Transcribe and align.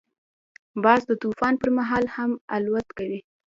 باز 0.83 1.01
د 1.09 1.11
طوفان 1.23 1.53
پر 1.61 1.69
مهال 1.77 2.05
هم 2.15 2.31
الوت 2.55 2.87
کوي 2.97 3.19